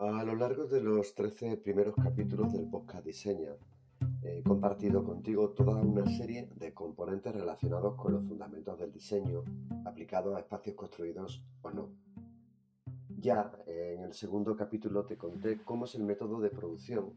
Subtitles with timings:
[0.00, 3.50] A lo largo de los 13 primeros capítulos del podcast Diseña,
[4.22, 9.44] he compartido contigo toda una serie de componentes relacionados con los fundamentos del diseño
[9.84, 11.90] aplicados a espacios construidos o no.
[13.18, 17.12] Ya en el segundo capítulo te conté cómo es el método de producción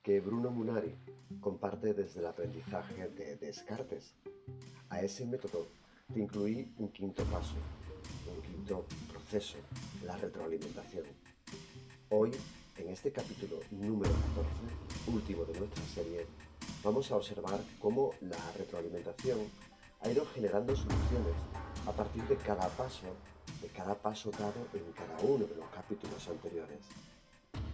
[0.00, 0.94] que Bruno Munari
[1.40, 4.14] comparte desde el aprendizaje de Descartes.
[4.88, 5.66] A ese método
[6.14, 7.56] te incluí un quinto paso,
[8.32, 9.58] un quinto proceso,
[10.06, 11.29] la retroalimentación.
[12.12, 12.32] Hoy,
[12.76, 16.26] en este capítulo número 14, último de nuestra serie,
[16.82, 19.38] vamos a observar cómo la retroalimentación
[20.00, 21.36] ha ido generando soluciones
[21.86, 23.06] a partir de cada paso,
[23.62, 26.80] de cada paso dado en cada uno de los capítulos anteriores.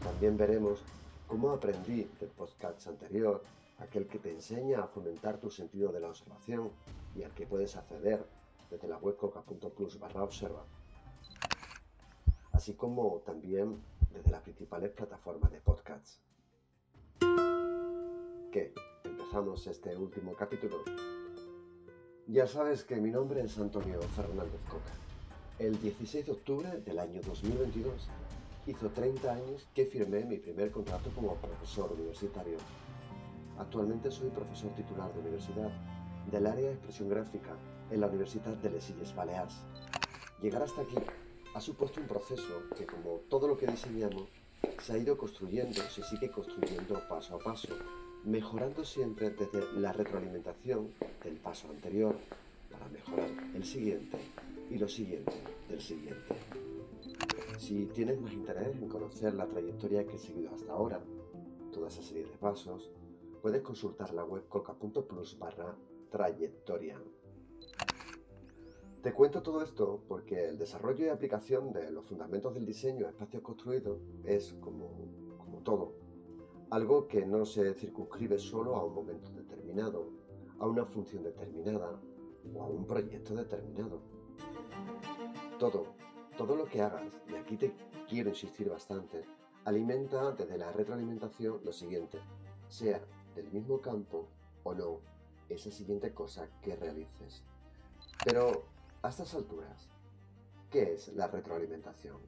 [0.02, 0.80] También veremos
[1.26, 3.42] cómo aprendí del podcast anterior,
[3.78, 6.73] aquel que te enseña a fomentar tu sentido de la observación
[7.14, 8.23] y al que puedes acceder
[8.70, 10.62] desde la web coca.plus barra observa,
[12.52, 13.82] así como también
[14.16, 16.20] desde las principales plataformas de podcasts.
[18.50, 18.73] ¿Qué?
[19.04, 20.76] ¿Empezamos este último capítulo?
[22.26, 24.92] Ya sabes que mi nombre es Antonio Fernández Coca.
[25.58, 28.08] El 16 de octubre del año 2022
[28.66, 32.56] hizo 30 años que firmé mi primer contrato como profesor universitario.
[33.58, 35.70] Actualmente soy profesor titular de universidad
[36.30, 37.54] del área de expresión gráfica
[37.90, 39.62] en la Universidad de Les Illes Balears.
[40.42, 40.96] Llegar hasta aquí
[41.57, 44.29] ha supuesto un proceso que, como todo lo que diseñamos,
[44.82, 47.68] se ha ido construyendo, se sigue construyendo paso a paso,
[48.24, 50.93] mejorando siempre desde la retroalimentación
[51.24, 52.15] del paso anterior
[52.71, 54.18] para mejorar el siguiente
[54.71, 55.32] y lo siguiente
[55.66, 56.37] del siguiente.
[57.59, 61.01] Si tienes más interés en conocer la trayectoria que he seguido hasta ahora,
[61.73, 62.91] toda esa serie de pasos,
[63.41, 65.75] puedes consultar la web coca.plus barra
[66.10, 67.00] trayectoria.
[69.06, 73.12] Te cuento todo esto porque el desarrollo y aplicación de los fundamentos del diseño de
[73.12, 74.91] espacios construidos es, como,
[75.38, 75.94] como todo,
[76.71, 80.10] algo que no se circunscribe solo a un momento determinado,
[80.59, 82.00] a una función determinada
[82.53, 84.00] o a un proyecto determinado.
[85.60, 85.84] Todo,
[86.36, 87.72] todo lo que hagas, y aquí te
[88.09, 89.22] quiero insistir bastante,
[89.66, 92.19] alimenta desde la retroalimentación lo siguiente,
[92.66, 93.00] sea
[93.36, 94.26] del mismo campo
[94.64, 94.98] o no,
[95.48, 97.44] esa siguiente cosa que realices.
[98.25, 98.75] Pero
[99.06, 99.88] a estas alturas,
[100.68, 102.20] ¿qué es la retroalimentación?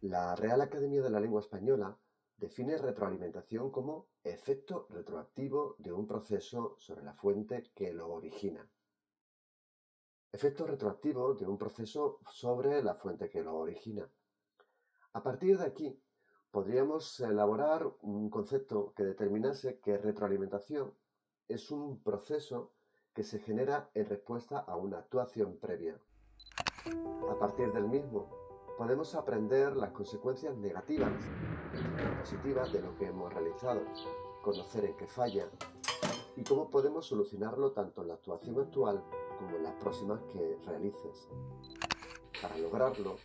[0.00, 1.96] La Real Academia de la Lengua Española
[2.36, 8.68] define retroalimentación como efecto retroactivo de un proceso sobre la fuente que lo origina.
[10.32, 14.10] Efecto retroactivo de un proceso sobre la fuente que lo origina.
[15.12, 16.02] A partir de aquí,
[16.50, 20.92] podríamos elaborar un concepto que determinase que retroalimentación
[21.46, 22.72] es un proceso
[23.14, 25.98] que se genera en respuesta a una actuación previa.
[27.30, 28.28] A partir del mismo,
[28.78, 31.12] podemos aprender las consecuencias negativas
[31.74, 33.82] y positivas de lo que hemos realizado,
[34.42, 35.48] conocer en qué falla
[36.36, 39.04] y cómo podemos solucionarlo tanto en la actuación actual
[39.38, 41.28] como en las próximas que realices.
[42.40, 43.16] Para lograrlo,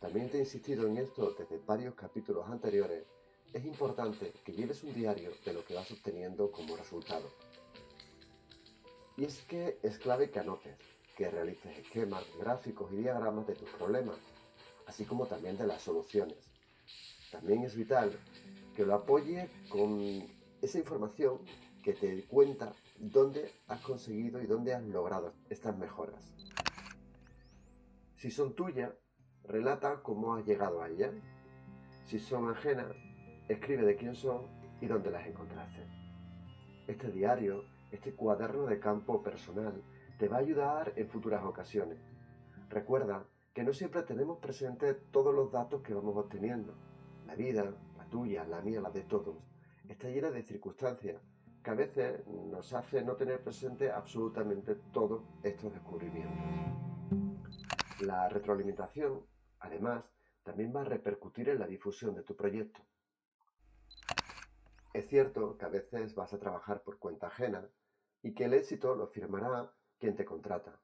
[0.00, 3.04] también te he insistido en esto desde varios capítulos anteriores,
[3.54, 7.22] es importante que lleves un diario de lo que vas obteniendo como resultado.
[9.16, 10.76] Y es que es clave que anotes,
[11.16, 14.16] que realices esquemas, gráficos y diagramas de tus problemas,
[14.86, 16.38] así como también de las soluciones.
[17.30, 18.12] También es vital
[18.74, 20.00] que lo apoyes con
[20.60, 21.38] esa información
[21.82, 26.34] que te cuenta dónde has conseguido y dónde has logrado estas mejoras.
[28.16, 28.92] Si son tuyas,
[29.44, 31.12] relata cómo has llegado a ellas.
[32.06, 32.96] Si son ajenas,
[33.48, 34.46] escribe de quién son
[34.80, 35.86] y dónde las encontraste.
[36.86, 37.64] Este diario
[37.94, 39.80] este cuaderno de campo personal
[40.18, 41.98] te va a ayudar en futuras ocasiones.
[42.68, 46.74] Recuerda que no siempre tenemos presente todos los datos que vamos obteniendo.
[47.24, 49.36] La vida, la tuya, la mía, la de todos,
[49.88, 51.22] está llena de circunstancias
[51.62, 56.36] que a veces nos hace no tener presente absolutamente todos estos descubrimientos.
[58.00, 59.24] La retroalimentación,
[59.60, 60.04] además,
[60.42, 62.80] también va a repercutir en la difusión de tu proyecto.
[64.92, 67.66] Es cierto que a veces vas a trabajar por cuenta ajena
[68.24, 70.80] y que el éxito lo firmará quien te contrata.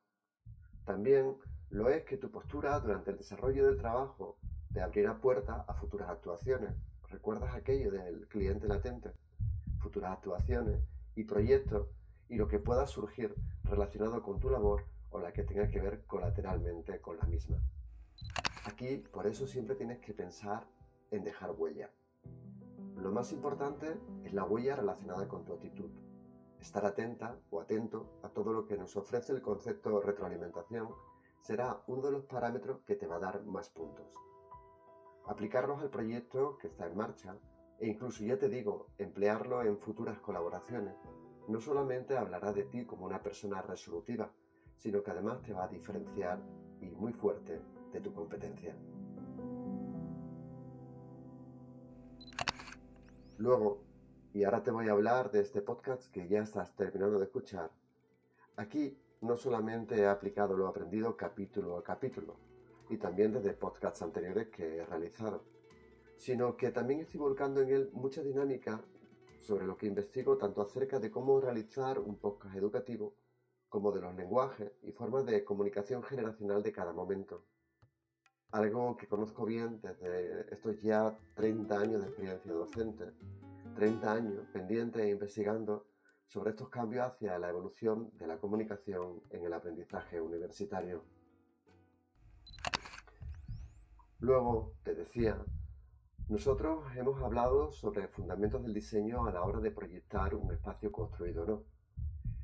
[0.84, 1.36] También
[1.70, 4.36] lo es que tu postura durante el desarrollo del trabajo
[4.74, 6.74] te abrirá puertas a futuras actuaciones.
[7.08, 9.12] ¿Recuerdas aquello del cliente latente?
[9.78, 10.84] Futuras actuaciones
[11.14, 11.88] y proyectos
[12.28, 13.34] y lo que pueda surgir
[13.64, 17.62] relacionado con tu labor o la que tenga que ver colateralmente con la misma.
[18.66, 20.66] Aquí, por eso siempre tienes que pensar
[21.10, 21.90] en dejar huella.
[22.96, 25.90] Lo más importante es la huella relacionada con tu actitud,
[26.60, 30.88] Estar atenta o atento a todo lo que nos ofrece el concepto retroalimentación
[31.40, 34.06] será uno de los parámetros que te va a dar más puntos.
[35.26, 37.36] aplicarlos al proyecto que está en marcha
[37.78, 40.94] e incluso, ya te digo, emplearlo en futuras colaboraciones,
[41.48, 44.30] no solamente hablará de ti como una persona resolutiva,
[44.76, 46.42] sino que además te va a diferenciar
[46.80, 47.62] y muy fuerte
[47.92, 48.76] de tu competencia.
[53.38, 53.89] Luego,
[54.32, 57.70] y ahora te voy a hablar de este podcast que ya estás terminando de escuchar,
[58.56, 62.36] aquí no solamente he aplicado lo aprendido capítulo a capítulo,
[62.88, 65.42] y también desde podcasts anteriores que he realizado,
[66.16, 68.80] sino que también estoy volcando en él mucha dinámica
[69.40, 73.14] sobre lo que investigo tanto acerca de cómo realizar un podcast educativo
[73.68, 77.44] como de los lenguajes y formas de comunicación generacional de cada momento.
[78.52, 83.12] Algo que conozco bien desde estos ya 30 años de experiencia docente,
[83.74, 85.86] 30 años pendiente e investigando
[86.26, 91.04] sobre estos cambios hacia la evolución de la comunicación en el aprendizaje universitario.
[94.20, 95.42] Luego, te decía,
[96.28, 101.42] nosotros hemos hablado sobre fundamentos del diseño a la hora de proyectar un espacio construido
[101.42, 101.64] o no.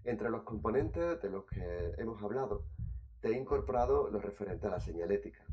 [0.02, 2.64] Entre los componentes de los que hemos hablado,
[3.20, 5.44] te he incorporado lo referente a la señalética.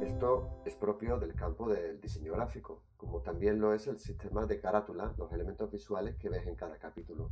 [0.00, 4.60] Esto es propio del campo del diseño gráfico, como también lo es el sistema de
[4.60, 7.30] carátula, los elementos visuales que ves en cada capítulo.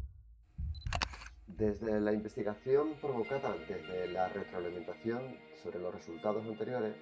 [1.46, 6.96] Desde la investigación provocada desde la retroalimentación sobre los resultados anteriores,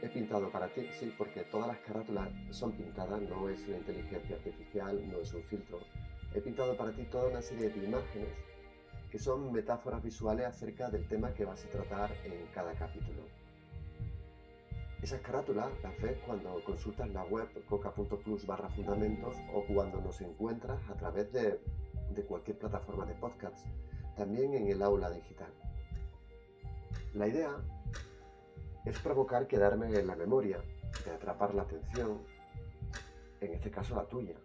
[0.00, 4.36] he pintado para ti, sí, porque todas las carátulas son pintadas, no es una inteligencia
[4.36, 5.80] artificial, no es un filtro.
[6.32, 8.28] He pintado para ti toda una serie de imágenes
[9.10, 13.22] que son metáforas visuales acerca del tema que vas a tratar en cada capítulo.
[15.04, 20.80] Esas carátulas las ves cuando consultas la web coca.plus barra fundamentos o cuando nos encuentras
[20.88, 21.60] a través de,
[22.26, 23.66] cualquier plataforma de podcast,
[24.16, 25.52] también en el aula digital.
[27.12, 27.54] La idea
[28.86, 30.64] es provocar quedarme en la memoria,
[31.04, 32.22] de atrapar la atención,
[33.42, 34.36] en este caso la tuya.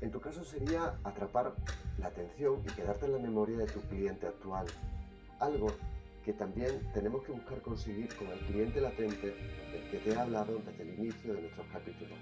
[0.00, 1.54] En tu caso sería atrapar
[1.98, 4.66] la atención y quedarte en la memoria de tu cliente actual,
[5.38, 5.68] algo
[6.30, 9.34] que también tenemos que buscar conseguir con el cliente latente
[9.72, 12.16] del que te he hablado desde el inicio de nuestros capítulos.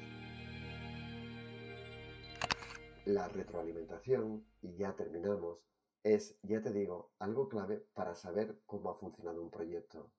[3.05, 5.59] La retroalimentación, y ya terminamos,
[6.03, 10.11] es, ya te digo, algo clave para saber cómo ha funcionado un proyecto.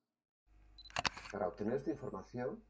[1.32, 2.64] Para obtener esta información,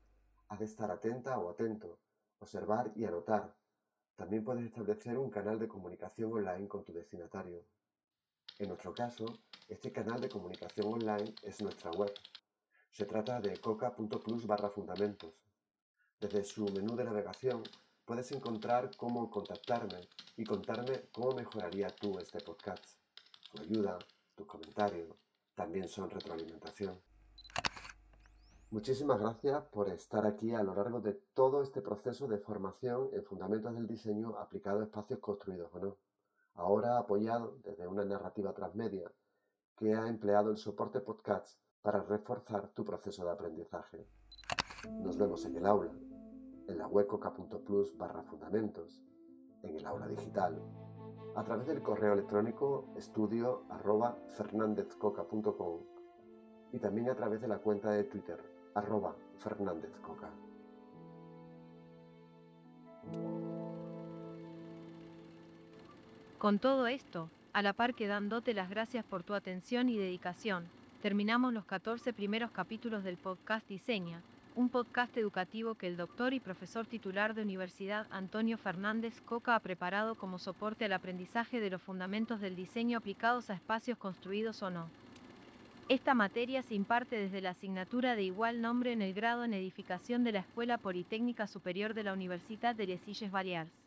[0.48, 2.00] has de estar atenta o atento,
[2.39, 3.54] observar y anotar.
[4.16, 7.66] También puedes establecer un canal de comunicación online con tu destinatario.
[8.60, 9.26] En nuestro caso,
[9.70, 12.14] este canal de comunicación online es nuestra web.
[12.92, 15.34] Se trata de coca.plus barra fundamentos.
[16.20, 17.64] Desde su menú de navegación
[18.04, 20.02] puedes encontrar cómo contactarme
[20.36, 22.84] y contarme cómo mejoraría tú este podcast.
[23.50, 23.98] Tu ayuda,
[24.36, 25.16] tus comentarios,
[25.56, 27.00] también son retroalimentación.
[28.72, 33.24] Muchísimas gracias por estar aquí a lo largo de todo este proceso de formación en
[33.24, 36.09] fundamentos del diseño aplicado a espacios construidos o no.
[36.60, 39.10] Ahora apoyado desde una narrativa transmedia
[39.78, 44.06] que ha empleado el soporte podcast para reforzar tu proceso de aprendizaje.
[45.02, 45.94] Nos vemos en el aula,
[46.68, 49.02] en la web coca.plus barra fundamentos,
[49.64, 50.62] en el aula digital,
[51.38, 55.80] a través del correo electrónico estudio arroba fernandezcoca.com
[56.74, 58.38] y también a través de la cuenta de Twitter
[58.74, 59.94] arroba Fernández
[66.40, 70.69] Con todo esto, a la par que dándote las gracias por tu atención y dedicación,
[71.02, 74.22] terminamos los 14 primeros capítulos del podcast Diseña,
[74.56, 79.60] un podcast educativo que el doctor y profesor titular de Universidad Antonio Fernández Coca ha
[79.60, 84.69] preparado como soporte al aprendizaje de los fundamentos del diseño aplicados a espacios construidos o
[84.69, 84.88] no.
[85.90, 90.24] Esta materia se imparte desde la asignatura de igual nombre en el grado en edificación
[90.24, 93.79] de la Escuela Politécnica Superior de la Universidad de Les Illes Balears.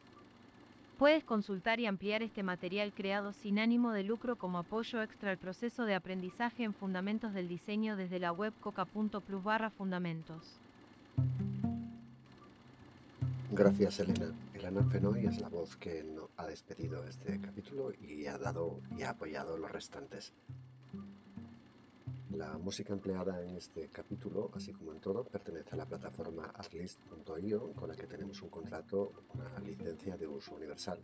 [0.99, 5.39] Puedes consultar y ampliar este material creado sin ánimo de lucro como apoyo extra al
[5.39, 10.61] proceso de aprendizaje en fundamentos del diseño desde la web coca.plus barra fundamentos.
[13.51, 14.33] Gracias Elena.
[14.55, 16.05] Elena Fenoy es la voz que
[16.37, 20.33] ha despedido este capítulo y ha dado y ha apoyado los restantes.
[22.37, 27.73] La música empleada en este capítulo, así como en todo, pertenece a la plataforma artlist.io
[27.75, 30.99] con la que tenemos un contrato, una licencia de uso universal.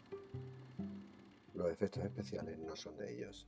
[1.54, 3.46] Los efectos especiales no son de ellos.